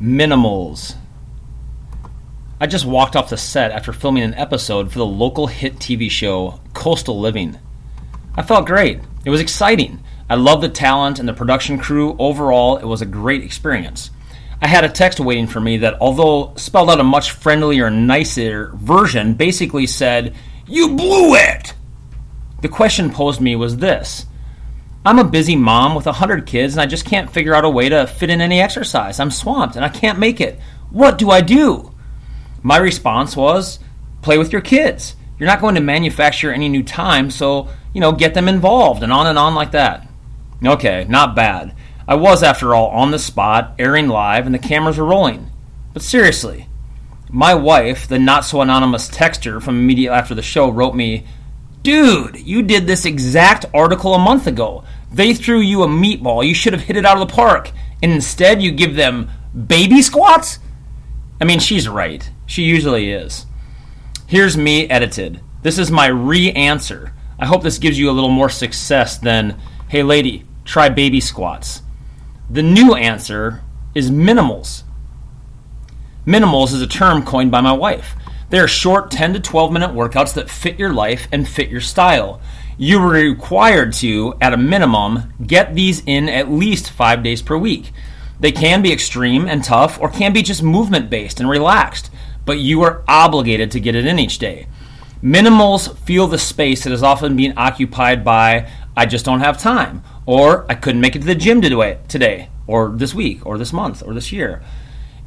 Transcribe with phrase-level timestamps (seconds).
[0.00, 0.96] Minimals.
[2.60, 6.10] I just walked off the set after filming an episode for the local hit TV
[6.10, 7.58] show Coastal Living.
[8.36, 9.00] I felt great.
[9.24, 10.02] It was exciting.
[10.28, 12.16] I loved the talent and the production crew.
[12.18, 14.10] Overall, it was a great experience.
[14.60, 18.72] I had a text waiting for me that, although spelled out a much friendlier, nicer
[18.74, 20.34] version, basically said,
[20.66, 21.74] You blew it!
[22.62, 24.26] The question posed me was this
[25.06, 27.70] I'm a busy mom with a 100 kids and I just can't figure out a
[27.70, 29.20] way to fit in any exercise.
[29.20, 30.58] I'm swamped and I can't make it.
[30.90, 31.92] What do I do?
[32.62, 33.80] My response was
[34.22, 35.14] play with your kids.
[35.38, 39.12] You're not going to manufacture any new time, so, you know, get them involved and
[39.12, 40.08] on and on like that.
[40.64, 41.74] Okay, not bad.
[42.08, 45.50] I was, after all, on the spot, airing live, and the cameras were rolling.
[45.92, 46.68] But seriously,
[47.28, 51.26] my wife, the not so anonymous texter from immediately after the show, wrote me,
[51.82, 54.84] Dude, you did this exact article a month ago.
[55.14, 56.46] They threw you a meatball.
[56.46, 57.70] You should have hit it out of the park.
[58.02, 59.30] And instead, you give them
[59.66, 60.58] baby squats?
[61.40, 62.28] I mean, she's right.
[62.46, 63.46] She usually is.
[64.26, 65.40] Here's me edited.
[65.62, 67.12] This is my re answer.
[67.38, 69.56] I hope this gives you a little more success than,
[69.88, 71.82] hey lady, try baby squats.
[72.50, 73.62] The new answer
[73.94, 74.82] is minimals.
[76.26, 78.16] Minimals is a term coined by my wife.
[78.50, 81.80] They are short 10 to 12 minute workouts that fit your life and fit your
[81.80, 82.40] style.
[82.76, 87.56] You are required to, at a minimum, get these in at least five days per
[87.56, 87.92] week.
[88.40, 92.10] They can be extreme and tough, or can be just movement based and relaxed,
[92.44, 94.66] but you are obligated to get it in each day.
[95.22, 100.02] Minimals feel the space that is often being occupied by, I just don't have time,
[100.26, 104.02] or I couldn't make it to the gym today, or this week, or this month,
[104.04, 104.62] or this year.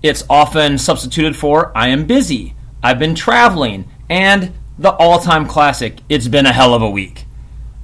[0.03, 5.99] It's often substituted for, I am busy, I've been traveling, and the all time classic,
[6.09, 7.23] it's been a hell of a week.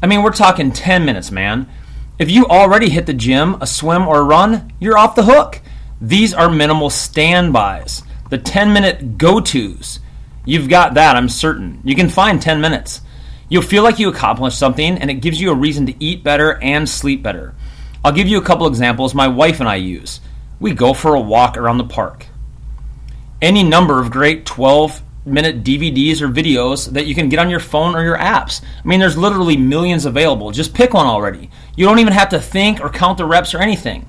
[0.03, 1.69] I mean, we're talking 10 minutes, man.
[2.19, 5.61] If you already hit the gym, a swim, or a run, you're off the hook.
[6.01, 10.01] These are minimal standbys, the 10 minute go tos.
[10.43, 11.79] You've got that, I'm certain.
[11.85, 12.99] You can find 10 minutes.
[13.47, 16.61] You'll feel like you accomplished something, and it gives you a reason to eat better
[16.61, 17.55] and sleep better.
[18.03, 20.19] I'll give you a couple examples my wife and I use.
[20.59, 22.25] We go for a walk around the park.
[23.41, 27.59] Any number of great 12 minute DVDs or videos that you can get on your
[27.59, 28.61] phone or your apps.
[28.63, 30.51] I mean, there's literally millions available.
[30.51, 31.49] Just pick one already.
[31.75, 34.07] You don't even have to think or count the reps or anything.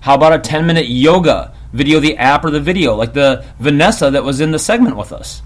[0.00, 4.10] How about a 10 minute yoga video, the app or the video, like the Vanessa
[4.10, 5.42] that was in the segment with us?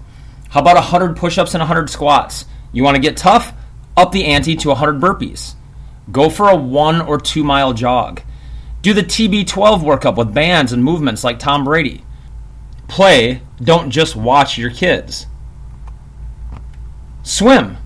[0.49, 2.45] How about 100 push ups and 100 squats?
[2.73, 3.53] You want to get tough?
[3.97, 5.55] Up the ante to 100 burpees.
[6.11, 8.21] Go for a one or two mile jog.
[8.81, 12.03] Do the TB12 workup with bands and movements like Tom Brady.
[12.87, 15.27] Play, don't just watch your kids.
[17.23, 17.77] Swim.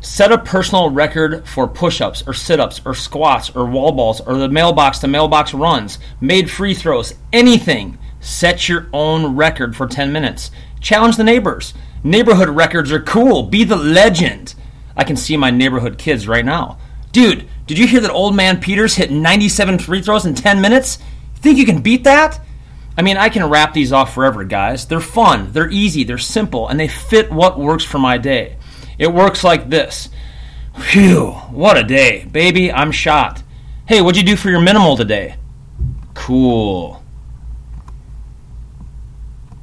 [0.00, 4.20] Set a personal record for push ups or sit ups or squats or wall balls
[4.22, 7.98] or the mailbox to mailbox runs, made free throws, anything.
[8.20, 10.50] Set your own record for 10 minutes.
[10.80, 11.74] Challenge the neighbors.
[12.02, 13.42] Neighborhood records are cool.
[13.42, 14.54] Be the legend.
[14.96, 16.78] I can see my neighborhood kids right now.
[17.12, 20.98] Dude, did you hear that old man Peters hit 97 free throws in 10 minutes?
[21.36, 22.40] Think you can beat that?
[23.00, 24.86] I mean, I can wrap these off forever, guys.
[24.86, 28.58] They're fun, they're easy, they're simple, and they fit what works for my day.
[28.98, 30.10] It works like this.
[30.78, 32.26] Phew, what a day.
[32.26, 33.42] Baby, I'm shot.
[33.86, 35.36] Hey, what'd you do for your minimal today?
[36.12, 36.99] Cool.